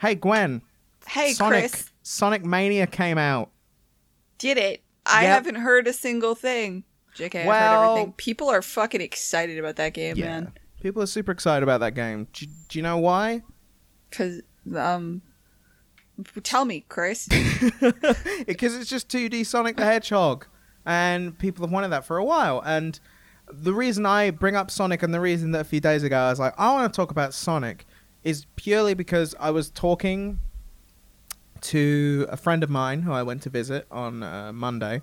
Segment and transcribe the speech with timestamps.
[0.00, 0.62] Hey, Gwen.
[1.06, 1.90] Hey, Sonic Chris.
[2.02, 3.50] Sonic Mania came out.
[4.38, 4.82] Did it?
[5.06, 5.30] I Yep.
[5.32, 6.84] haven't heard a single thing.
[7.16, 8.12] JK, I've Well- heard everything.
[8.14, 10.26] People are fucking excited about that game, Yeah.
[10.26, 10.52] man.
[10.82, 12.28] People are super excited about that game.
[12.32, 13.42] Do, do you know why?
[14.10, 14.40] Cause
[14.74, 15.20] um,
[16.42, 17.28] tell me, Chris.
[18.46, 20.46] Because it's just 2D Sonic the Hedgehog,
[20.86, 22.62] and people have wanted that for a while.
[22.64, 22.98] And
[23.52, 26.30] the reason I bring up Sonic, and the reason that a few days ago I
[26.30, 27.86] was like, I want to talk about Sonic,
[28.24, 30.40] is purely because I was talking
[31.62, 35.02] to a friend of mine who I went to visit on uh, Monday,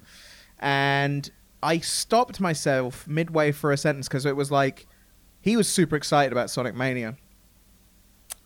[0.59, 1.29] and
[1.61, 4.87] I stopped myself midway for a sentence because it was like
[5.41, 7.15] he was super excited about Sonic Mania,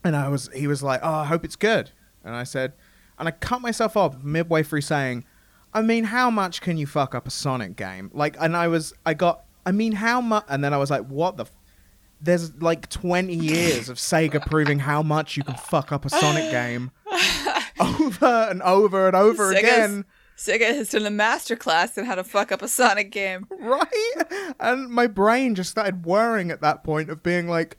[0.03, 1.91] and I was he was like, "Oh, I hope it's good,"
[2.23, 2.73] and I said,
[3.19, 5.25] and I cut myself off midway through saying,
[5.73, 8.93] "I mean, how much can you fuck up a Sonic game?" Like, and I was
[9.05, 10.45] I got, I mean, how much?
[10.49, 11.45] And then I was like, "What the."
[12.21, 16.51] There's like 20 years of Sega proving how much you can fuck up a Sonic
[16.51, 16.91] game
[17.79, 20.05] over and over and over Sega's- again.
[20.37, 23.45] Sega has done a masterclass in how to fuck up a Sonic game.
[23.59, 24.53] right?
[24.59, 27.77] And my brain just started whirring at that point of being like,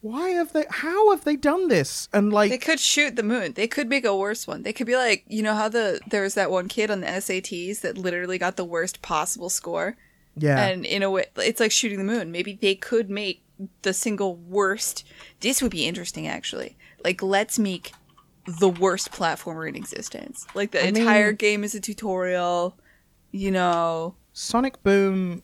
[0.00, 0.64] why have they?
[0.70, 2.08] How have they done this?
[2.12, 3.52] And like, They could shoot the moon.
[3.54, 4.62] They could make a worse one.
[4.62, 7.06] They could be like, you know how the there was that one kid on the
[7.08, 9.96] SATs that literally got the worst possible score,
[10.40, 12.30] yeah, and in a way, it's like shooting the moon.
[12.32, 13.42] Maybe they could make
[13.82, 15.04] the single worst.
[15.40, 16.76] This would be interesting, actually.
[17.04, 17.92] Like, let's make
[18.60, 20.46] the worst platformer in existence.
[20.54, 22.76] Like the I entire mean- game is a tutorial.
[23.30, 25.42] You know, Sonic Boom.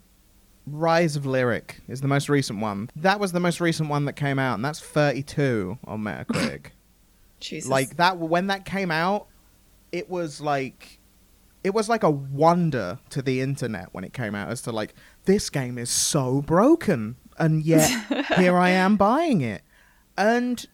[0.66, 2.88] Rise of Lyric is the most recent one.
[2.96, 6.68] That was the most recent one that came out, and that's 32 on Metacritic.
[7.40, 7.68] Jesus.
[7.68, 9.26] like that when that came out
[9.92, 10.98] it was like
[11.64, 14.94] it was like a wonder to the internet when it came out as to like
[15.24, 17.90] this game is so broken and yet
[18.36, 19.62] here i am buying it.
[20.16, 20.64] And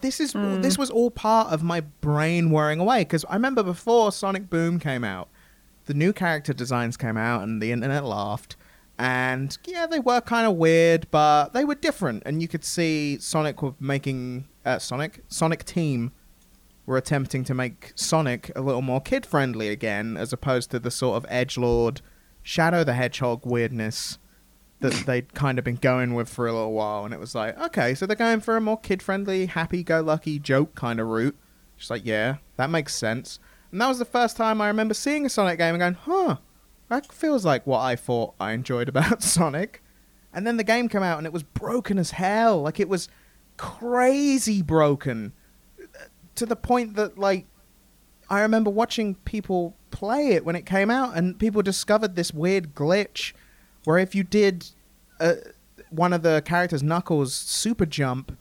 [0.00, 4.10] this is this was all part of my brain whirring away because i remember before
[4.10, 5.28] sonic boom came out
[5.84, 8.56] the new character designs came out and the internet laughed.
[8.98, 13.18] And yeah they were kind of weird but they were different and you could see
[13.18, 16.12] sonic were making uh, sonic sonic team
[16.86, 20.90] were attempting to make sonic a little more kid friendly again as opposed to the
[20.90, 22.00] sort of edge lord
[22.42, 24.18] shadow the hedgehog weirdness
[24.80, 27.58] that they'd kind of been going with for a little while and it was like
[27.58, 31.06] okay so they're going for a more kid friendly happy go lucky joke kind of
[31.06, 31.36] route
[31.76, 33.38] just like yeah that makes sense
[33.72, 36.36] and that was the first time i remember seeing a sonic game and going huh
[36.88, 39.82] that feels like what I thought I enjoyed about Sonic.
[40.32, 42.62] And then the game came out and it was broken as hell.
[42.62, 43.08] Like it was
[43.56, 45.32] crazy broken
[46.36, 47.46] to the point that like
[48.28, 52.74] I remember watching people play it when it came out and people discovered this weird
[52.74, 53.32] glitch
[53.84, 54.66] where if you did
[55.20, 55.34] uh,
[55.90, 58.36] one of the characters Knuckles super jump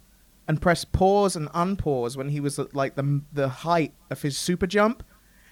[0.47, 4.37] and press pause and unpause when he was at like the the height of his
[4.37, 5.03] super jump,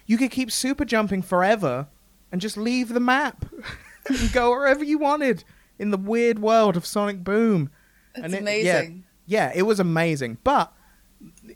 [0.06, 1.88] you could keep super jumping forever
[2.32, 3.46] and just leave the map
[4.08, 5.44] and go wherever you wanted
[5.78, 7.70] in the weird world of Sonic Boom.
[8.16, 9.04] That's and it- amazing.
[9.26, 10.38] Yeah, yeah, it was amazing.
[10.44, 10.74] But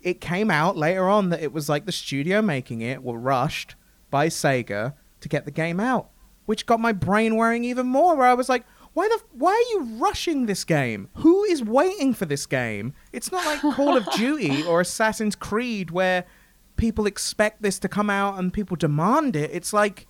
[0.05, 3.75] it came out later on that it was like the studio making it were rushed
[4.09, 6.11] by Sega to get the game out,
[6.45, 8.15] which got my brain worrying even more.
[8.15, 11.09] Where I was like, why the why are you rushing this game?
[11.15, 12.93] Who is waiting for this game?
[13.11, 16.23] It's not like Call of Duty or Assassin's Creed where
[16.77, 19.49] people expect this to come out and people demand it.
[19.53, 20.07] It's like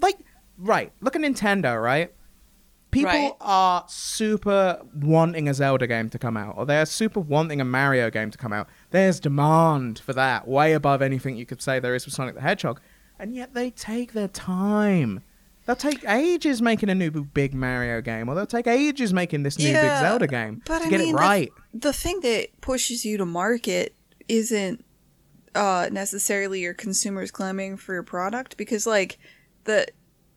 [0.00, 0.18] like
[0.56, 2.14] right, look at Nintendo, right?
[2.90, 3.32] People Right.
[3.40, 8.08] are super wanting a Zelda game to come out, or they're super wanting a Mario
[8.08, 8.68] game to come out.
[8.94, 12.40] There's demand for that, way above anything you could say there is for Sonic the
[12.40, 12.80] Hedgehog,
[13.18, 15.24] and yet they take their time.
[15.66, 19.58] They'll take ages making a new big Mario game, or they'll take ages making this
[19.58, 21.52] new big Zelda game but to I get mean, it the- right.
[21.72, 23.96] the thing that pushes you to market
[24.28, 24.84] isn't
[25.56, 29.18] uh, necessarily your consumers clamoring for your product because like
[29.64, 29.88] the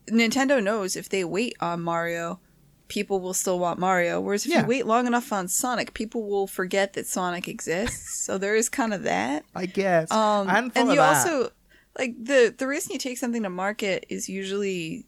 [0.08, 2.40] Nintendo knows if they wait on Mario,
[2.88, 4.20] people will still want Mario.
[4.20, 4.62] Whereas if Yeah.
[4.62, 8.24] you wait long enough on Sonic, people will forget that Sonic exists.
[8.24, 9.44] so there is kind of that.
[9.54, 10.10] I guess.
[10.10, 11.26] Um, I hadn't thought and you that.
[11.26, 11.50] also
[11.98, 15.04] like the the reason you take something to market is usually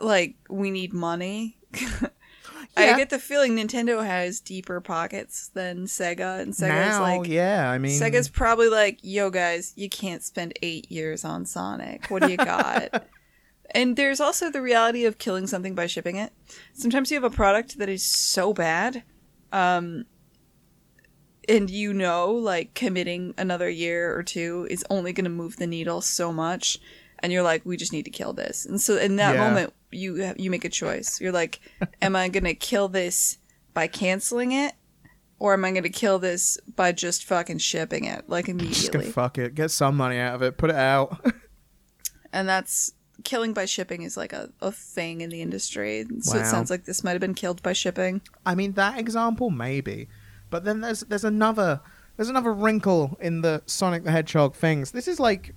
[0.00, 1.58] like we need money.
[2.78, 6.58] I get the feeling Nintendo has deeper pockets than Sega, and Sega's
[6.98, 11.24] now, like yeah, I mean, Sega's probably like, "Yo, guys, you can't spend eight years
[11.24, 12.10] on Sonic.
[12.10, 13.06] What do you got?"
[13.74, 16.32] and there's also the reality of killing something by shipping it.
[16.74, 19.02] Sometimes you have a product that is so bad,
[19.52, 20.04] um,
[21.48, 25.66] and you know, like committing another year or two is only going to move the
[25.66, 26.78] needle so much,
[27.20, 29.48] and you're like, "We just need to kill this." And so, in that Yeah.
[29.48, 31.20] moment, you you make a choice.
[31.20, 31.60] You're like,
[32.02, 33.38] "Am I going to kill this
[33.74, 34.72] by canceling it?"
[35.38, 39.00] or am I going to kill this by just fucking shipping it like Just immediately?
[39.00, 39.54] gonna fuck it.
[39.54, 40.56] Get some money out of it.
[40.56, 41.20] Put it out.
[42.32, 42.94] and that's
[43.26, 46.06] killing by shipping is like a, a thing in the industry.
[46.20, 46.42] So Wow.
[46.42, 48.22] it sounds like this might have been killed by shipping.
[48.46, 50.08] I mean, that example maybe,
[50.48, 51.80] but then there's there's another
[52.16, 54.92] there's another wrinkle in the Sonic the Hedgehog things.
[54.92, 55.54] This is like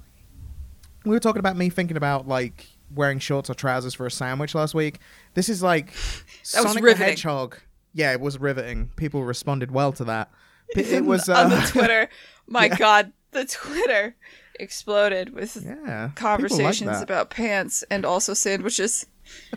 [1.05, 4.53] we were talking about me thinking about like wearing shorts or trousers for a sandwich
[4.55, 4.99] last week.
[5.35, 6.95] This is like That was Sonic the.
[6.95, 7.57] Hedgehog.
[7.93, 8.91] Yeah, it was riveting.
[8.97, 10.29] People responded well to that.
[10.75, 12.09] It was on the uh, Twitter.
[12.47, 12.75] My Yeah.
[12.77, 14.15] God, the Twitter
[14.59, 19.05] exploded with yeah people like conversations about pants and also sandwiches.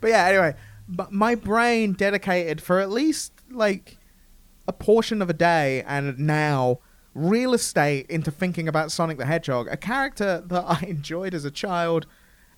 [0.00, 0.54] But yeah, anyway,
[0.88, 3.98] but my brain dedicated for at least like
[4.68, 6.78] a portion of a day and now
[7.14, 11.50] real estate into thinking about Sonic the Hedgehog, a character that I enjoyed as a
[11.50, 12.06] child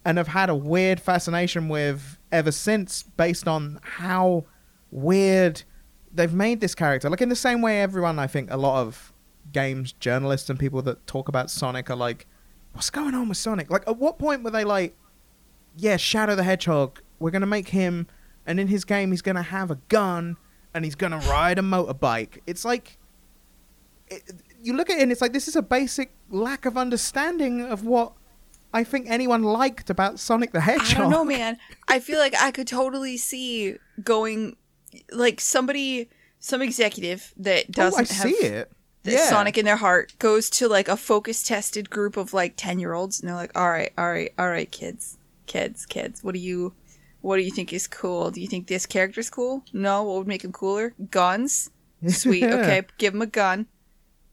[0.05, 4.45] and have had a weird fascination with ever since based on how
[4.91, 5.63] weird
[6.13, 7.09] they've made this character.
[7.09, 9.13] Like in the same way everyone I think a lot of
[9.55, 12.27] games journalists and people that talk about Sonic are like
[12.75, 13.71] what's going on with Sonic?
[13.71, 14.95] Like at what point were they like
[15.77, 18.07] yeah, Shadow the Hedgehog, we're going to make him,
[18.47, 20.37] and in his game, he's going to have a gun
[20.73, 22.39] and he's going to ride a motorbike.
[22.47, 22.99] It's like,
[24.09, 24.23] it,
[24.63, 27.85] you look at it and it's like, this is a basic lack of understanding of
[27.85, 28.13] what
[28.73, 30.97] I think anyone liked about Sonic the Hedgehog.
[30.97, 31.59] I don't know, man.
[31.89, 34.57] I feel like I could totally see going
[35.11, 36.09] like somebody,
[36.39, 38.71] some executive that Oh, doesn't I have see it.
[39.13, 39.27] Yeah.
[39.27, 42.95] Sonic in their heart goes to like a focus tested group of like 10 year
[42.95, 46.41] olds and they're like, all right, all right, all right, kids, kids, kids, what do
[46.41, 46.73] you,
[47.21, 48.31] what do you think is cool?
[48.31, 49.63] Do you think this character's cool?
[49.73, 50.95] No, what would make him cooler?
[51.11, 51.71] Guns?
[52.09, 52.45] Sweet.
[52.45, 53.67] Okay, give him a gun.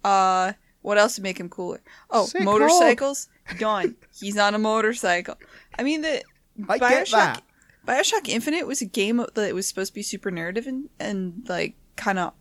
[0.03, 1.81] Uh, what else would make him cooler?
[2.09, 3.29] Oh, Sick motorcycles?
[3.59, 3.95] Done.
[4.17, 5.35] He's on a motorcycle.
[5.77, 6.23] I mean, the
[6.67, 7.41] I that.
[7.87, 11.75] Bioshock Infinite was a game that was supposed to be super narrative and, and like
[11.95, 12.33] kind of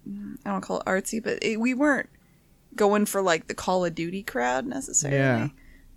[0.44, 2.08] I don't call it artsy, but it, we weren't
[2.76, 5.18] going for like the Call of Duty crowd necessarily.
[5.18, 5.48] Yeah.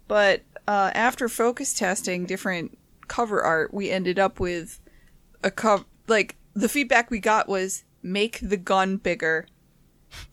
[0.08, 2.78] But uh, after focus testing different
[3.08, 4.80] cover art, we ended up with
[5.44, 9.48] a cover like the feedback we got was make the gun bigger,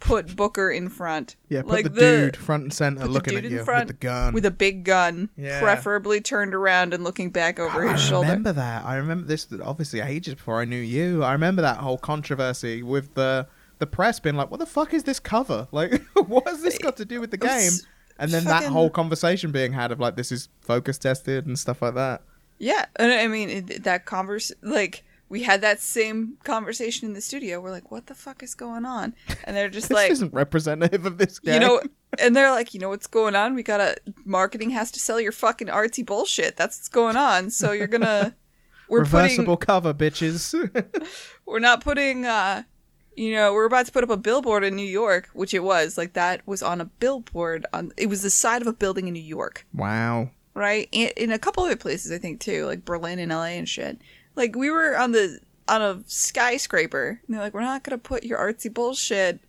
[0.00, 1.37] put Booker in front.
[1.48, 4.06] Yeah, put like the, dude front and center the looking at you front with the
[4.06, 4.34] gun.
[4.34, 5.60] with a big gun, Yeah.
[5.60, 8.26] preferably turned around and looking back over I his shoulder.
[8.26, 8.84] I remember that.
[8.84, 11.22] I remember this obviously ages before I knew you.
[11.22, 13.46] I remember that whole controversy with the
[13.80, 15.66] the press being like, "What the fuck is this cover?
[15.72, 17.72] Like, what has this got to do with the game?"
[18.18, 21.82] And then that whole conversation being had of like, "This is focus tested" and stuff
[21.82, 22.22] like that.
[22.58, 27.20] Yeah, and I mean it, that converse like we had that same conversation in the
[27.22, 27.60] studio.
[27.60, 30.34] We're like, "What the fuck is going on?" And they're just like This like, isn't
[30.34, 31.54] representative of this game.
[31.54, 31.80] you know,
[32.18, 33.54] and they're like, "You know what's going on?
[33.54, 33.96] We gotta
[34.26, 36.56] marketing has to sell your fucking artsy bullshit.
[36.56, 37.48] That's what's going on.
[37.48, 38.36] So you're gonna
[38.90, 40.52] we're reversible putting cover, bitches.
[41.46, 42.64] we're not putting uh
[43.20, 45.99] you know we're about to put up a billboard in New York, which it was
[45.99, 49.12] like that was on a billboard on it was the side of a building in
[49.12, 49.67] New York.
[49.75, 50.31] wow.
[50.55, 50.88] right?
[50.90, 54.00] In, in a couple other places, I think too, like Berlin and LA and shit.
[54.37, 55.38] Like we were on the
[55.69, 59.40] on a skyscraper, and they're like, "We're not gonna put your artsy bullshit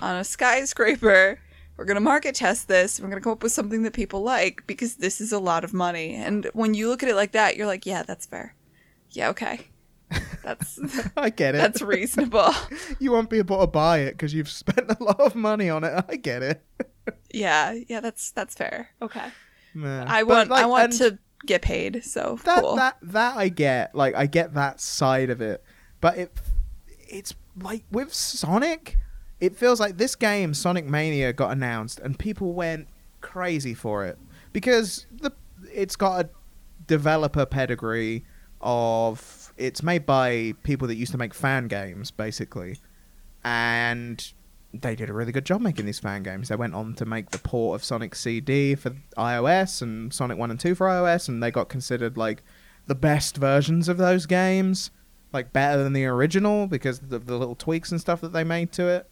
[0.00, 1.40] on a skyscraper.
[1.76, 3.00] We're gonna market test this.
[3.00, 5.74] We're gonna come up with something that people like because this is a lot of
[5.74, 8.54] money." And when you look at it like that, you're like, "Yeah, that's fair.
[9.10, 9.66] Yeah, okay,
[10.42, 10.78] that's
[11.16, 11.58] I get it.
[11.58, 12.52] that's reasonable.
[12.98, 15.84] you won't be able to buy it because you've spent a lot of money on
[15.84, 16.04] it.
[16.08, 16.62] I get it.
[17.32, 18.90] yeah, yeah, that's that's fair.
[19.00, 19.28] Okay,
[19.74, 20.06] Man.
[20.08, 22.04] I want like, I want to get paid.
[22.04, 22.76] So that cool.
[22.76, 23.94] that that I get.
[23.94, 25.62] Like I get that side of it,
[26.00, 26.32] but it
[27.08, 28.98] it's like with Sonic,
[29.40, 32.88] it feels like this game Sonic Mania got announced and people went
[33.20, 34.18] crazy for it
[34.52, 35.32] because the
[35.72, 36.28] it's got a
[36.86, 38.24] developer pedigree
[38.60, 42.78] of it's made by people that used to make fan games basically
[43.44, 44.32] and
[44.74, 46.48] they did a really good job making these fan games.
[46.48, 50.50] They went on to make the port of Sonic CD for iOS and Sonic 1
[50.50, 52.42] and 2 for iOS, and they got considered like
[52.86, 54.90] the best versions of those games,
[55.32, 58.72] like better than the original because of the, little tweaks and stuff that they made
[58.72, 59.08] to it.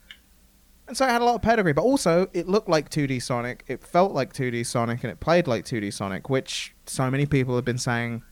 [0.88, 3.64] And so it had a lot of pedigree, but also it looked like 2D Sonic,
[3.68, 7.54] it felt like 2D Sonic, and it played like 2D Sonic, which so many people
[7.54, 8.22] have been saying,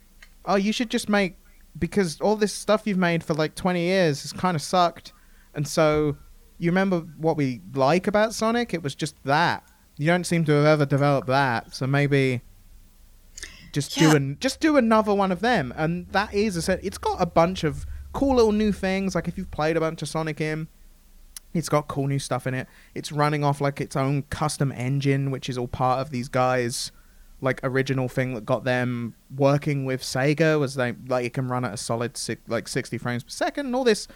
[0.44, 1.36] oh, you should just make,
[1.78, 5.12] because all this stuff you've made for like 20 years has kind of sucked.
[5.54, 6.16] And so
[6.58, 8.74] you remember what we like about Sonic?
[8.74, 9.64] It was just that.
[9.96, 12.42] You don't seem to have ever developed that, so maybe
[13.72, 14.10] just Yeah.
[14.10, 15.72] do an, just do another one of them.
[15.76, 16.80] And that is a set.
[16.84, 19.14] It's got a bunch of cool little new things.
[19.14, 20.68] Like if you've played a bunch of Sonic in,
[21.54, 22.68] it's got cool new stuff in it.
[22.94, 26.92] It's running off like its own custom engine, which is all part of these guys'
[27.40, 30.58] like original thing that got them working with Sega.
[30.58, 33.66] Was they like it can run at a solid six, like sixty frames per second,
[33.66, 34.08] and all this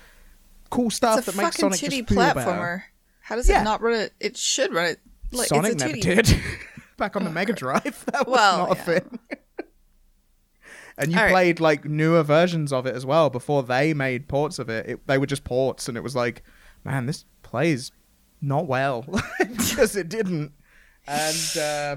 [0.71, 2.35] cool stuff it's a that makes fucking Sonic just titty feel platformer.
[2.35, 2.85] better.
[3.21, 3.61] How does Yeah.
[3.61, 4.13] it not run it?
[4.21, 5.01] It should run it.
[5.31, 6.35] Like Sonic never did.
[6.97, 8.85] Back on the Mega Drive, that was Well, not a yeah.
[8.85, 9.19] thing.
[10.99, 11.33] and you All right.
[11.33, 14.87] played like newer versions of it as well before they made ports of it.
[14.89, 15.07] it.
[15.07, 16.43] They were just ports, and it was like,
[16.85, 17.93] man, this plays
[18.41, 19.05] not well
[19.39, 20.53] because it didn't.
[21.07, 21.97] And uh,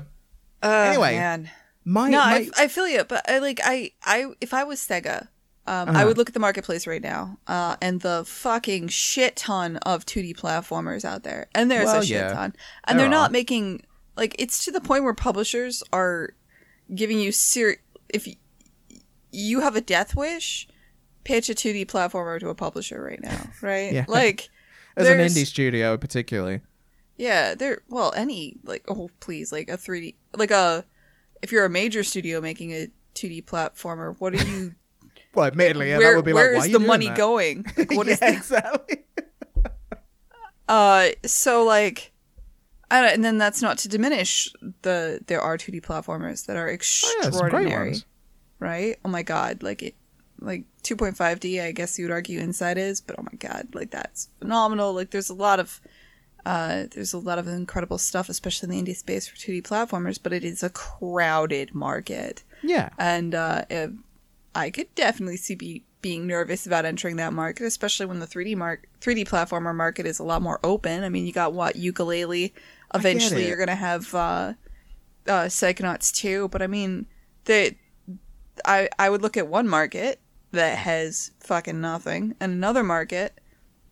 [0.63, 1.50] Oh, Anyway, man.
[1.83, 4.79] my, no, my I, I feel you, but I like I I if I was
[4.79, 5.24] Sega,
[5.67, 6.05] um, I Uh-huh.
[6.07, 10.35] would look at the marketplace right now, uh, and the fucking shit ton of 2D
[10.35, 12.33] platformers out there, and there's Well, a shit yeah.
[12.33, 13.83] ton, and they're not making
[14.17, 16.33] like it's to the point where publishers are
[16.93, 17.77] giving you ser
[18.09, 18.38] if y-
[19.31, 20.67] you have a death wish,
[21.24, 23.91] pitch a 2D platformer to a publisher right now, right?
[23.91, 24.05] Yeah.
[24.07, 24.50] Like
[24.97, 26.62] as an indie studio, particularly.
[27.17, 27.81] Yeah, there.
[27.89, 30.86] Well, any like oh please, like a three D, like a
[31.41, 34.75] if you're a major studio making a two D platformer, what are you?
[35.34, 37.17] Well, admittedly, yeah, that would be where like, is the money that?
[37.17, 37.65] going?
[37.77, 39.03] Like, what yeah, is the, exactly.
[40.69, 41.10] uh?
[41.25, 42.13] So like,
[42.89, 44.50] I don't, and then that's not to diminish
[44.84, 47.98] the there are two D platformers that are Oh, yeah, extraordinary,
[48.60, 48.98] right?
[49.03, 49.95] Oh my god, like it.
[50.39, 54.29] Like 2.5D, I guess you would argue Inside is, but oh my god, like that's
[54.39, 54.93] phenomenal.
[54.93, 55.81] Like there's a lot of
[56.45, 60.19] Uh, there's a lot of incredible stuff, especially in the indie space for 2D platformers,
[60.21, 62.43] but it is a crowded market.
[62.61, 62.89] Yeah.
[62.99, 63.91] And uh, if-
[64.53, 68.55] I could definitely see be, being nervous about entering that market, especially when the 3D
[68.55, 71.03] mark 3D platformer market is a lot more open.
[71.03, 72.53] I mean, you got what Yooka-Laylee.
[72.93, 74.53] Eventually, you're gonna have uh,
[75.27, 77.07] uh, Psychonauts 2, but I mean,
[77.45, 77.75] the
[78.63, 80.21] I I would look at one market
[80.51, 83.41] that has fucking nothing, and another market.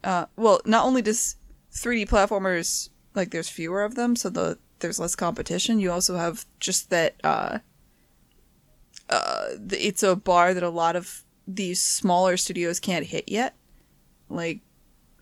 [0.03, 1.35] Uh, well, not only does
[1.73, 5.79] 3D platformers like there's fewer of them, so the there's less competition.
[5.79, 7.59] You also have just that uh,
[9.09, 13.55] uh, it's a bar that a lot of these smaller studios can't hit yet.
[14.29, 14.61] Like,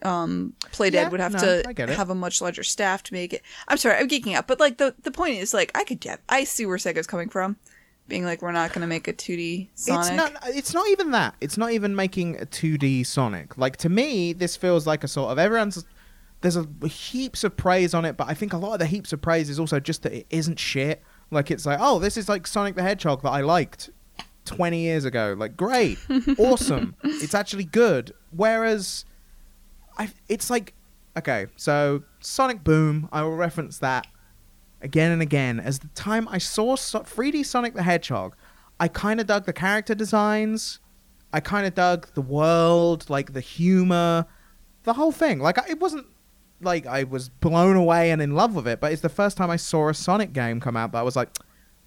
[0.04, 3.42] um, Playdead Yeah, would have no, to have a much larger staff to make it.
[3.68, 6.22] I'm sorry, I'm geeking out, but like the the point is, like, I could get,
[6.30, 7.58] I see where Sega's coming from,
[8.08, 10.00] being like, we're not gonna make a 2D Sonic.
[10.02, 10.56] It's not.
[10.56, 11.36] It's not even that.
[11.42, 13.58] It's not even making a 2D Sonic.
[13.58, 15.86] Like to me, this feels like a sort of everyone's.
[16.42, 19.14] There's a heaps of praise on it, but I think a lot of the heaps
[19.14, 21.04] of praise is also just that it isn't shit.
[21.30, 23.90] Like it's like, oh, this is like Sonic the Hedgehog that I liked
[24.46, 25.36] 20 years ago.
[25.38, 26.00] Like great,
[26.40, 26.96] awesome.
[27.04, 28.12] It's actually good.
[28.32, 29.06] Whereas,
[29.98, 30.74] I it's like,
[31.16, 33.08] okay, so Sonic Boom.
[33.12, 34.08] I will reference that
[34.82, 38.36] again and again as the time I saw so- 3D Sonic the Hedgehog.
[38.80, 40.80] I kind of dug the character designs.
[41.32, 44.26] I kind of dug the world, like the humor,
[44.84, 45.38] the whole thing.
[45.40, 46.08] Like I- it wasn't
[46.64, 49.50] like I was blown away and in love with it, but it's the first time
[49.50, 51.30] I saw a Sonic game come out that I was like,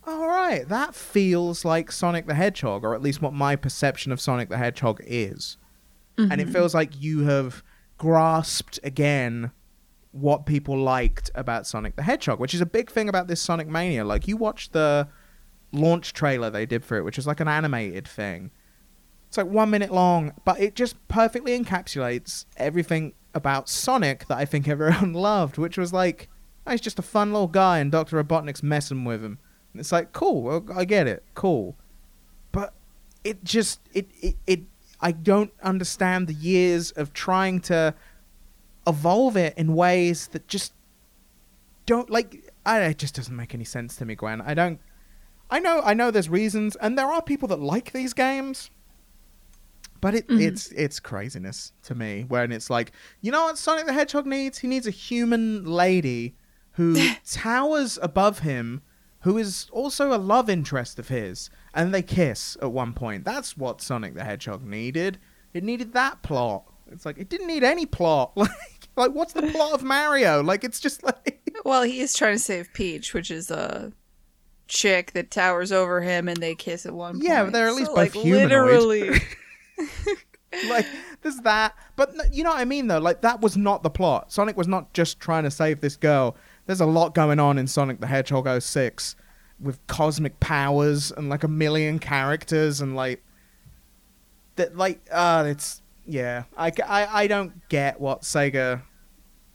[0.07, 4.21] all right, that feels like Sonic the Hedgehog, or at least what my perception of
[4.21, 5.57] Sonic the Hedgehog is.
[6.17, 6.53] And it mm-hmm.
[6.53, 7.63] feels like you have
[7.99, 9.51] grasped again
[10.13, 13.67] what people liked about Sonic the Hedgehog, which is a big thing about this Sonic
[13.67, 14.05] Mania.
[14.05, 15.09] Like you watched the
[15.73, 18.53] launch trailer they did for it, which was like an animated thing.
[19.35, 24.45] It's like one minute long, but it just perfectly encapsulates everything about Sonic that I
[24.45, 26.29] think everyone loved, which was like,
[26.65, 28.23] oh, he's just a fun little guy and Dr.
[28.23, 29.41] Robotnik's messing with him.
[29.73, 31.75] And it's like, cool, I get it, cool.
[32.53, 32.75] But
[33.25, 34.61] it just, it, it, it,
[35.01, 37.93] I don't understand the years of trying to
[38.87, 40.75] evolve it in ways that just
[41.87, 44.41] don't like I it just doesn't make any sense to me, Gwen.
[44.43, 44.79] I don't
[45.51, 48.71] I know I know there's reasons and there are people that like these games.
[50.05, 50.43] But it, mm-hmm.
[50.43, 52.93] it's it's craziness to me when it's like,
[53.23, 54.59] you know what Sonic the Hedgehog needs?
[54.59, 56.37] He needs a human lady
[56.73, 56.95] who
[57.31, 58.83] towers above him,
[59.21, 63.25] who is also a love interest of his, and they kiss at one point.
[63.25, 65.17] That's what Sonic the Hedgehog needed.
[65.55, 66.71] It needed that plot.
[66.93, 68.37] It's like it didn't need any plot.
[68.37, 68.51] Like
[68.97, 70.43] like what's the plot of Mario?
[70.43, 73.91] Like it's just like Well, he is trying to save Peach, which is a
[74.69, 77.25] chick that towers over him, and they kiss at one point.
[77.25, 78.51] Yeah, but they're at least So, both like, humanoid.
[78.51, 79.21] Literally,
[80.69, 80.87] like
[81.23, 81.75] there's that.
[81.97, 82.99] But you know what i mean though?
[82.99, 84.33] Like that was not the plot.
[84.33, 86.37] Sonic was not just trying to save this girl.
[86.67, 89.17] There's a lot going on in sonic the hedgehog 06
[89.61, 93.23] with cosmic powers and like a million characters and like
[94.57, 96.45] that like uh it's yeah.
[96.57, 98.83] I, I i don't get what sega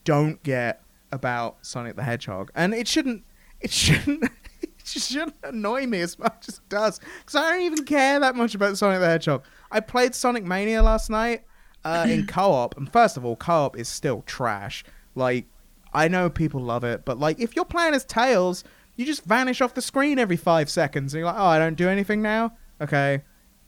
[0.03, 2.51] don't get about sonic the hedgehog.
[2.55, 3.23] And it shouldn't
[3.61, 4.23] it shouldn't
[4.61, 8.35] it shouldn't annoy me as much as it does because i don't even care that
[8.35, 11.43] much about sonic the hedgehog i played sonic mania last night
[11.85, 14.83] uh, in co-op and first of all co-op is still trash
[15.15, 15.45] like
[15.93, 18.63] i know people love it but like if you're playing as tails
[18.95, 21.75] you just vanish off the screen every five seconds and you're like oh i don't
[21.75, 23.21] do anything now okay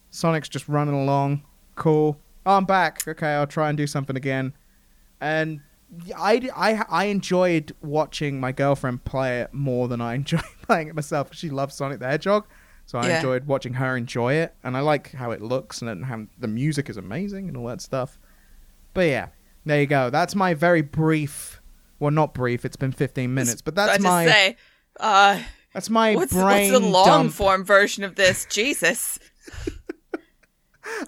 [0.10, 1.42] sonic's just running along
[1.76, 3.08] cool Oh, I'm back.
[3.08, 4.54] Okay, I'll try and do something again.
[5.20, 5.62] And
[6.18, 10.96] I, I, I enjoyed watching my girlfriend play it more than I enjoyed playing it
[10.96, 11.34] myself.
[11.34, 12.48] She loves Sonic the Hedgehog,
[12.92, 13.16] so I Yeah.
[13.20, 14.54] enjoyed watching her enjoy it.
[14.66, 17.80] And I like how it looks and how the music is amazing and all that
[17.80, 18.20] stuff.
[18.94, 19.28] But yeah,
[19.66, 20.10] there you go.
[20.10, 21.62] That's my very brief.
[22.00, 22.66] Well, not brief.
[22.66, 24.58] It's been 15 minutes, but that's I my say,
[25.00, 25.40] uh,
[25.74, 27.32] that's my what's, brain what's the long dump.
[27.34, 28.46] form version of this?
[28.50, 29.20] Jesus.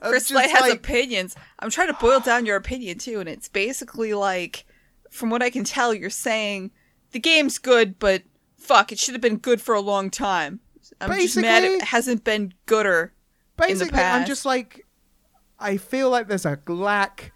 [0.02, 1.36] Chris Light has like- opinions.
[1.60, 4.64] I'm trying to boil down your opinion too, and it's basically like,
[5.12, 6.72] from what I can tell, you're saying
[7.12, 8.24] the game's good, but
[8.58, 10.62] fuck, it should have been good for a long time.
[11.02, 13.14] I'm just mad it Basically- hasn't been gooder.
[13.58, 14.86] basically i'm just like
[15.60, 17.32] i feel like there's a lack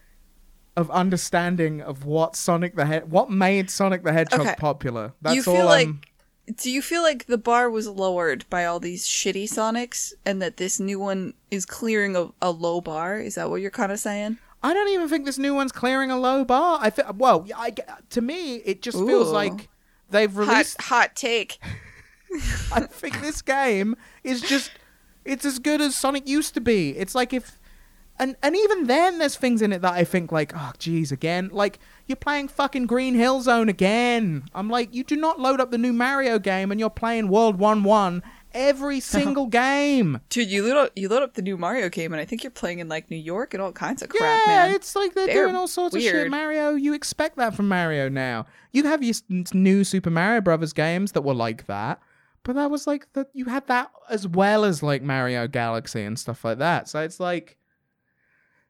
[0.76, 4.56] of understanding of what sonic the Hedgehog, what made sonic the hedgehog Okay.
[4.58, 6.12] popular that's you all feel I'm- like
[6.56, 10.56] do you feel like the bar was lowered by all these shitty Sonics and that
[10.56, 13.20] this new one is clearing a, a low bar?
[13.20, 14.38] Is that what you're kind of saying?
[14.64, 17.76] i don't even think this new one's clearing a low bar i feel well I,
[18.10, 19.70] to me it just feels like
[20.10, 21.60] they've Hot, released hot take.
[22.74, 24.72] i think this game is just
[25.26, 27.60] it's as good as sonic used to be it's like if
[28.20, 31.50] and and even then there's things in it that i think like oh geez again
[31.52, 35.72] like you're playing fucking green hill zone again i'm like you do not load up
[35.72, 40.64] the new mario game and you're playing world 1 1 every single game Dude, you
[40.66, 42.90] load up, you load up the new Mario game, and I think you're playing in
[42.90, 44.40] like New York and all kinds of crap, man.
[44.48, 44.76] yeah, man.
[44.76, 46.30] it's like they're, They're doing all sorts of shit.
[46.30, 48.46] Mario, you expect that from Mario now.
[48.72, 49.16] You have your
[49.54, 52.00] new Super Mario Brothers games that were like that,
[52.48, 53.28] but that was like that.
[53.34, 56.88] You had that as well as like Mario Galaxy and stuff like that.
[56.88, 57.58] So it's like,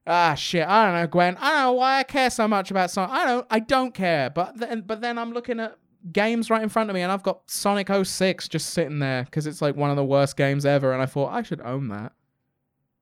[0.07, 0.67] ah, shit.
[0.67, 1.37] I don't know, Gwen.
[1.39, 3.11] I don't know why I care so much about Sonic.
[3.11, 3.47] I don't.
[3.51, 4.31] I don't care.
[4.31, 5.77] But then, but then I'm looking at
[6.11, 9.45] games right in front of me, and I've got Sonic 06 just sitting there because
[9.45, 12.13] it's like one of the worst games ever, and I thought I should own that.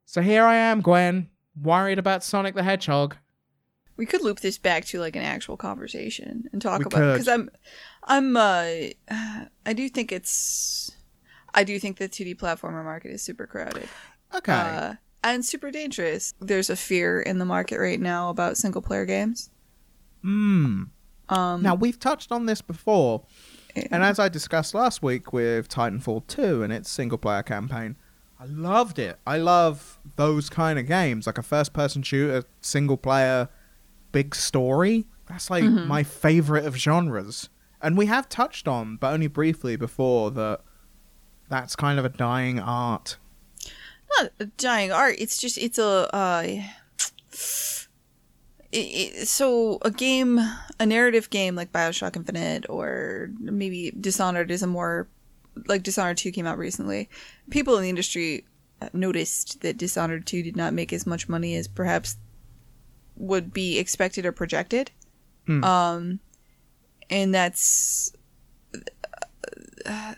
[0.05, 1.29] So here I am, Gwen,
[1.59, 3.15] worried about Sonic the Hedgehog.
[3.97, 7.27] We could loop this back to like an actual conversation and talk We about because
[7.27, 7.49] I'm,
[8.03, 8.75] I'm, uh,
[9.65, 10.91] I do think it's,
[11.53, 13.87] I do think the 2D platformer market is super crowded.
[14.33, 14.51] Okay.
[14.51, 16.33] uh, and super dangerous.
[16.39, 19.49] There's a fear in the market right now about single player games.
[20.21, 20.83] Hmm.
[21.29, 23.23] Um, Now we've touched on this before,
[23.75, 27.95] and as I discussed last week with Titanfall 2 and its single player campaign,
[28.39, 29.17] I loved it.
[29.25, 33.49] I love those kind of games, like a first person shooter, single player,
[34.15, 35.05] big story.
[35.27, 37.49] That's like my favorite of genres.
[37.81, 40.61] And we have touched on, but only briefly before, that
[41.49, 43.17] that's kind of a dying art.
[44.17, 45.17] not a dying art.
[45.19, 46.43] It's just it's a uh,
[48.71, 50.39] it, it, so a game,
[50.79, 55.09] a narrative game like Bioshock Infinite or maybe Dishonored is a more
[55.67, 57.09] like Dishonored Two came out recently.
[57.49, 58.45] People in the industry
[58.81, 62.15] uh, noticed that Dishonored Two did not make as much money as perhaps
[63.17, 64.91] would be expected or projected.
[65.45, 65.63] Hmm.
[65.63, 66.19] Um,
[67.09, 68.11] and that's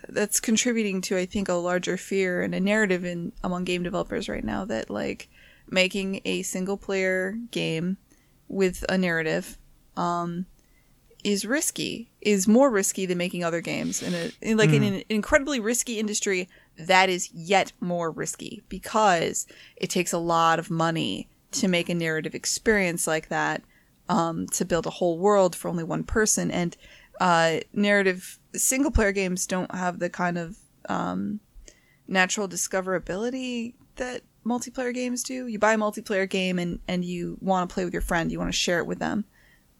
[0.08, 4.28] that's contributing to I think a larger fear and a narrative in among game developers
[4.28, 5.28] right now that like
[5.70, 7.98] making a single player game
[8.48, 9.58] with a narrative
[9.96, 10.46] um
[11.24, 15.02] is risky is more risky than making other games in a in like in an
[15.08, 21.28] incredibly risky industry that is yet more risky because it takes a lot of money
[21.52, 23.62] to make a narrative experience like that
[24.08, 26.76] um, to build a whole world for only one person and
[27.20, 30.56] uh, narrative single player games don't have the kind of
[30.88, 31.40] um,
[32.06, 35.46] natural discoverability that multiplayer games do.
[35.46, 38.38] You buy a multiplayer game and, and you want to play with your friend, you
[38.38, 39.24] want to share it with them.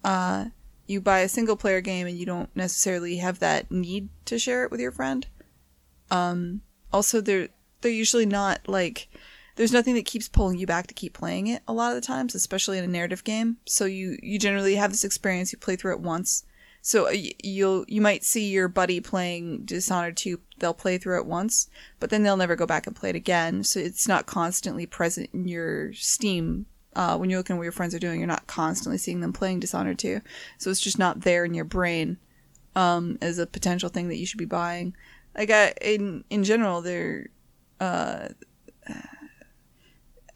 [0.04, 0.46] Uh,
[0.86, 4.64] you buy a single player game and you don't necessarily have that need to share
[4.64, 5.26] it with your friend.
[6.10, 7.48] Um, also, they're
[7.80, 9.08] they're usually not like
[9.58, 12.06] there's nothing that keeps pulling you back to keep playing it a lot of the
[12.06, 13.56] times, especially in a narrative game.
[13.66, 16.44] So you you generally have this experience, you play through it once.
[16.80, 21.26] So uh, you'll you might see your buddy playing Dishonored 2, they'll play through it
[21.26, 21.68] once,
[21.98, 23.64] but then they'll never go back and play it again.
[23.64, 27.72] So it's not constantly present in your Steam uh, when you're looking at what your
[27.72, 28.20] friends are doing.
[28.20, 30.20] You're not constantly seeing them playing Dishonored 2,
[30.58, 32.18] so it's just not there in your brain
[32.76, 34.94] um, as a potential thing that you should be buying.
[35.36, 37.26] Like I, in in general, they're
[37.80, 38.28] uh,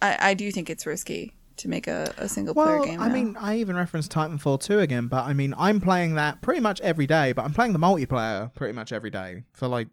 [0.03, 3.01] I I do think it's risky to make a, a single player Well, game.
[3.01, 3.15] I now.
[3.15, 6.81] mean, I even referenced Titanfall 2 again, but I mean, I'm playing that pretty much
[6.81, 9.89] every day, but I'm playing the multiplayer pretty much every day for like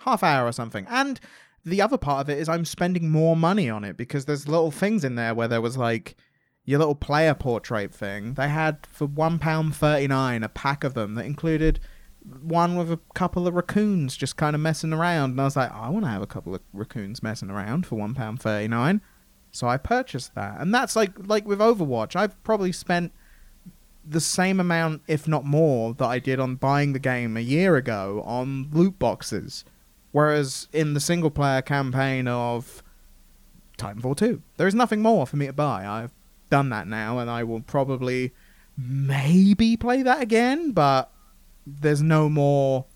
[0.00, 0.86] half hour or something.
[0.90, 1.20] And
[1.64, 4.70] the other part of it is I'm spending more money on it because there's little
[4.70, 6.16] things in there where there was like
[6.64, 8.34] your little player portrait thing.
[8.34, 11.80] They had for £1.39 a pack of them that included
[12.42, 15.30] one with a couple of raccoons just kind of messing around.
[15.32, 17.86] And I was like, oh, I want to have a couple of raccoons messing around
[17.86, 19.00] for £1.39.
[19.52, 20.60] So I purchased that.
[20.60, 23.12] And that's like like with Overwatch, I've probably spent
[24.04, 27.76] the same amount, if not more, that I did on buying the game a year
[27.76, 29.64] ago on loot boxes.
[30.12, 32.82] Whereas in the single player campaign of
[33.78, 35.86] Titanfall 2, there is nothing more for me to buy.
[35.86, 36.12] I've
[36.50, 38.32] done that now, and I will probably
[38.76, 41.12] maybe play that again, but
[41.66, 42.86] there's no more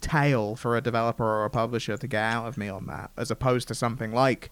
[0.00, 3.30] tail for a developer or a publisher to get out of me on that, as
[3.30, 4.50] opposed to something like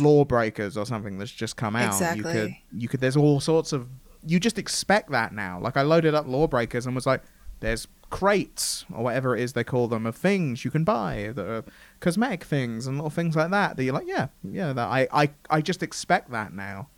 [0.00, 1.88] Lawbreakers or something that's just come out.
[1.88, 2.18] Exactly.
[2.18, 3.00] You could, you could.
[3.00, 3.88] There's all sorts of.
[4.26, 5.60] You just expect that now.
[5.60, 7.22] Like I loaded up Lawbreakers and was like,
[7.60, 11.64] "There's crates or whatever it is they call them of things you can buy, the
[12.00, 15.30] cosmetic things and little things like that." That you're like, "Yeah, yeah." That I, I,
[15.50, 16.88] I just expect that now.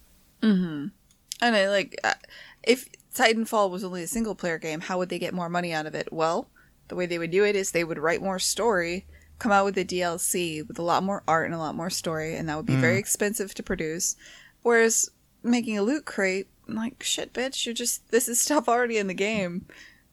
[0.43, 0.89] Mm-hmm.
[1.43, 2.15] And I like uh,
[2.63, 5.87] if Titanfall was only a single player game, how would they get more money out
[5.87, 6.13] of it?
[6.13, 6.49] Well,
[6.89, 9.07] the way they would do it is they would write more story,
[9.39, 12.35] come out with a DLC with a lot more art and a lot more story,
[12.37, 14.17] and that would be very expensive to produce.
[14.63, 15.11] Whereas
[15.43, 19.15] making a loot crate, like shit, bitch, you're just this is stuff already in the
[19.15, 19.67] game.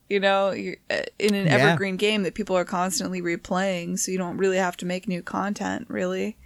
[0.10, 1.54] You know, you're uh, in an Yeah.
[1.58, 5.24] evergreen game that people are constantly replaying, so you don't really have to make new
[5.24, 6.38] content, really.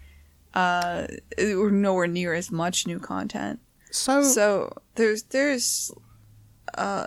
[0.53, 1.07] Uh,
[1.39, 3.59] or nowhere near as much new content.
[3.91, 5.91] So, So there's there's
[6.77, 7.05] uh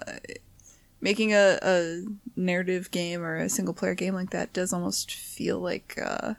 [1.01, 2.03] making a, a
[2.37, 6.35] narrative game or a single player game like that does almost feel like uh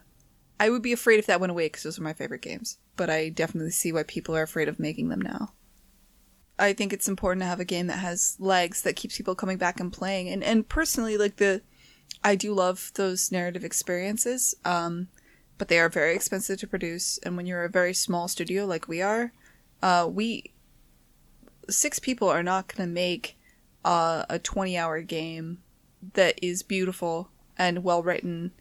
[0.62, 2.78] I would be afraid if that went away because those are my favorite games.
[2.96, 5.54] But I definitely see why people are afraid of making them now.
[6.56, 9.56] I think it's important to have a game that has legs that keeps people coming
[9.56, 10.28] back and playing.
[10.28, 11.62] And and personally, like the,
[12.22, 14.54] I do love those narrative experiences.
[14.64, 15.08] Um,
[15.58, 17.18] but they are very expensive to produce.
[17.24, 19.32] And when you're a very small studio like we are,
[19.82, 20.52] uh, we
[21.68, 23.36] six people are not going to make
[23.84, 25.58] uh, a 20 hour game
[26.14, 28.52] that is beautiful and well written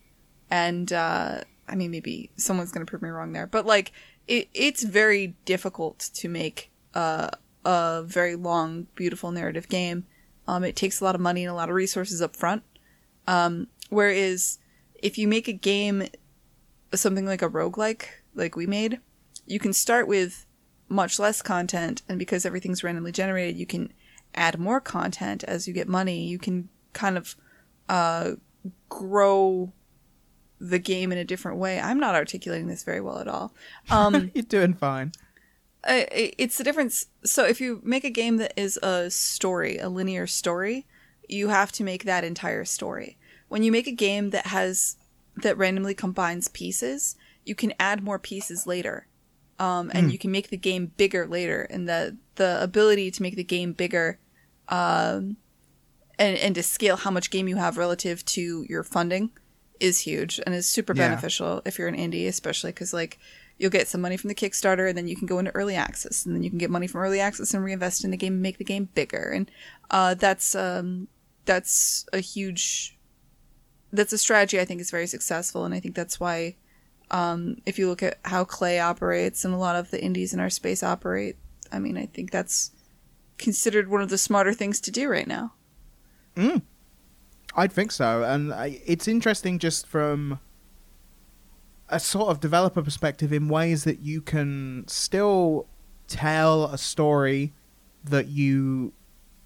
[0.50, 3.92] and uh, i mean maybe someone's going to prove me wrong there but like
[4.28, 7.30] it, it's very difficult to make uh,
[7.66, 10.06] a very long beautiful narrative game.
[10.48, 12.64] Um, it takes a lot of money and a lot of resources up front.
[13.28, 14.60] Um, whereas
[14.96, 16.04] if you make a game
[16.94, 18.06] something like a roguelike
[18.36, 19.00] like we made
[19.46, 20.46] you can start with
[20.90, 23.94] much less content and because everything's randomly generated you can
[24.36, 27.36] add more content as you get money you can kind of
[27.90, 28.32] uh,
[28.90, 29.74] grow
[30.62, 31.80] the game in a different way.
[31.80, 33.54] I'm not articulating this very well at all.
[33.90, 35.12] Um, you're doing fine.
[35.88, 37.08] It's the difference.
[37.26, 40.86] So if you make a game that is a story a linear story
[41.28, 43.18] you have to make that entire story.
[43.48, 44.98] When you make a game that has
[45.38, 49.08] that randomly combines pieces you can add more pieces later
[49.66, 53.36] um, and you can make the game bigger later and the the ability to make
[53.36, 54.18] the game bigger
[54.70, 55.38] um,
[56.18, 59.30] and and to scale how much game you have relative to your funding
[59.80, 61.08] is huge and is super Yeah.
[61.10, 63.20] beneficial if you're an indie especially because like
[63.58, 66.26] you'll get some money from the kickstarter and then you can go into early access
[66.26, 68.42] and then you can get money from early access and reinvest in the game and
[68.42, 69.52] make the game bigger and
[69.92, 71.08] uh, that's um,
[71.46, 72.98] that's a huge
[73.94, 76.56] that's a strategy i think is very successful and i think that's why
[77.12, 80.40] um, if you look at how Klei operates and a lot of the indies in
[80.40, 81.36] our space operate
[81.72, 82.72] i mean i think that's
[83.42, 85.54] considered one of the smarter things to do right now.
[87.56, 90.40] I'd think so, and I, it's interesting just from
[91.90, 95.68] a sort of developer perspective in ways that you can still
[96.08, 97.52] tell a story
[98.06, 98.94] that you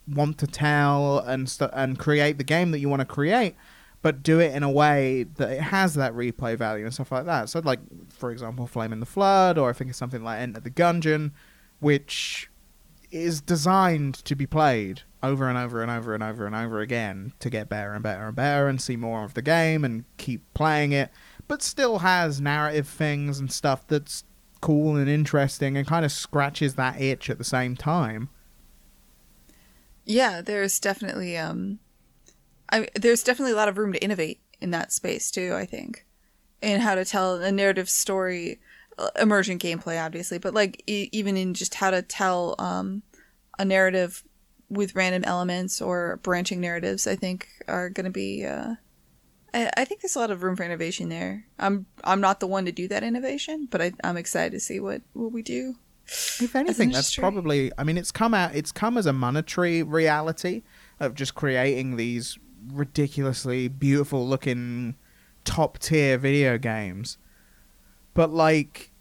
[0.08, 3.56] want to tell and st- and create the game that you want to create,
[4.06, 7.26] but do it in a way that it has that replay value and stuff like
[7.26, 7.50] that.
[7.50, 7.80] So, like
[8.12, 11.32] for example, Flame in the Flood, or I think it's something like Enter the Gungeon,
[11.80, 12.52] which
[13.10, 17.34] is designed to be played over and over and over and over and over again
[17.40, 20.44] to get better and better and better and see more of the game and keep
[20.54, 21.10] playing it,
[21.48, 24.24] but still has narrative things and stuff that's
[24.62, 28.30] cool and interesting and kind of scratches that itch at the same time.
[30.04, 31.80] Yeah, there's definitely um,
[32.76, 35.54] I there's definitely a lot of room to innovate in that space too.
[35.56, 36.06] I think,
[36.62, 38.60] in how to tell a narrative story,
[38.98, 43.04] uh, emergent gameplay obviously, but like e- even in just how to tell um,
[43.58, 44.24] a narrative
[44.70, 47.08] with random elements or branching narratives.
[47.08, 48.46] I think are going to be.
[48.46, 48.76] Uh,
[49.54, 51.46] I, I think there's a lot of room for innovation there.
[51.58, 54.80] I'm I'm not the one to do that innovation, but I, I'm excited to see
[54.80, 55.76] what what we do.
[56.08, 57.72] If anything, that's probably.
[57.78, 58.54] I mean, it's come out.
[58.54, 60.62] It's come as a monetary reality
[61.00, 62.38] of just creating these
[62.72, 64.96] ridiculously beautiful looking
[65.44, 67.18] top tier video games.
[68.14, 68.92] But like,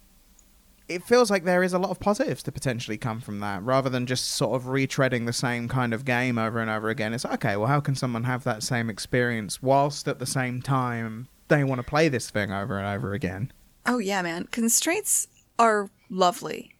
[0.88, 3.88] it feels like there is a lot of positives to potentially come from that, rather
[3.88, 7.14] than just sort of retreading the same kind of game over and over again.
[7.14, 7.56] It's okay.
[7.56, 11.78] Well, how can someone have that same experience whilst at the same time they want
[11.80, 13.52] to play this thing over and over again?
[13.86, 14.48] Oh yeah, man.
[14.50, 16.74] Constraints are lovely.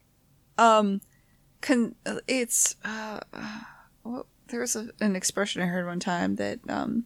[0.57, 1.01] Um,
[1.61, 1.95] con-
[2.27, 3.19] it's uh,
[4.03, 7.05] well, there was a, an expression I heard one time that um,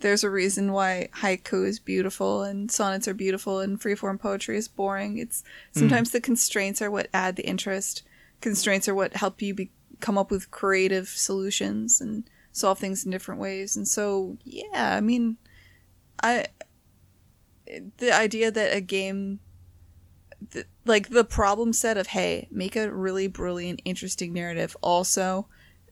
[0.00, 4.68] there's a reason why haiku is beautiful and sonnets are beautiful and freeform poetry is
[4.68, 5.18] boring.
[5.18, 8.02] It's sometimes the constraints are what add the interest.
[8.40, 13.10] Constraints are what help you be- come up with creative solutions and solve things in
[13.10, 13.76] different ways.
[13.76, 15.36] And so, yeah, I mean,
[16.22, 16.46] I
[17.98, 19.40] the idea that a game
[20.52, 25.48] th- like the problem set of hey make a really brilliant interesting narrative also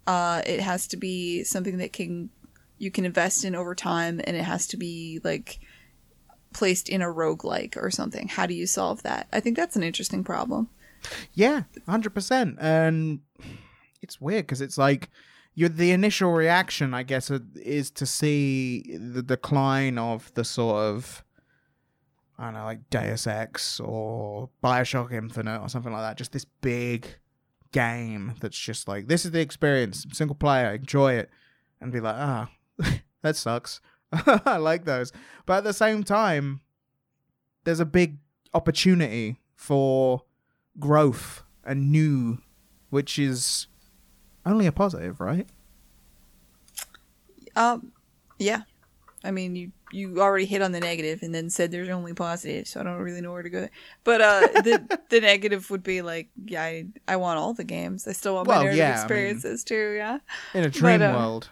[0.06, 2.30] uh it has to be something that can
[2.78, 5.60] you can invest in over time and it has to be like
[6.52, 9.82] placed in a roguelike or something how do you solve that i think that's an
[9.82, 10.68] interesting problem
[11.32, 12.56] Yeah, hundred percent.
[12.60, 13.20] And
[14.02, 15.10] it's weird because it's like
[15.54, 20.76] your the initial reaction, I guess, uh, is to see the decline of the sort
[20.76, 21.24] of
[22.38, 26.16] I don't know, like Deus Ex or Bioshock Infinite or something like that.
[26.16, 27.06] Just this big
[27.74, 31.28] game that's just like this is the experience, single player, enjoy it,
[31.80, 32.48] and be like, ah,
[33.22, 33.80] that sucks.
[34.12, 35.12] I like those,
[35.44, 36.60] but at the same time,
[37.64, 38.18] there's a big
[38.54, 40.22] opportunity for
[40.78, 42.38] growth and new,
[42.90, 43.66] which is
[44.46, 45.48] only a positive, right?
[47.56, 47.92] um
[48.38, 48.62] yeah
[49.24, 52.68] i mean you you already hit on the negative and then said there's only positive
[52.68, 53.68] so i don't really know where to go
[54.04, 58.06] but uh the the negative would be like yeah i, I want all the games
[58.06, 60.18] i still want my Well, narrative yeah, I mean- experiences too yeah
[60.54, 61.48] In a dream uh, world.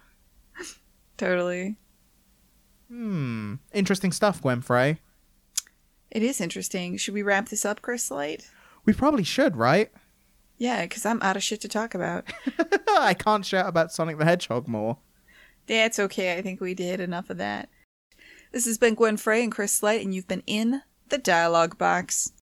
[1.16, 1.76] totally
[2.88, 3.54] Hmm.
[3.72, 4.98] Interesting stuff, Gwen Frey.
[6.10, 6.98] It is interesting.
[6.98, 8.50] Should we wrap this up, Chris Light?
[8.84, 9.90] We probably should, right?
[10.58, 12.30] Yeah, because I'm out of shit to talk about.
[12.90, 14.98] I can't shout about Sonic the Hedgehog more.
[15.78, 16.36] That's okay.
[16.36, 17.70] I think we did enough of that.
[18.52, 22.32] This has been Gwen Frey and Chris Light, and you've been in the dialogue box.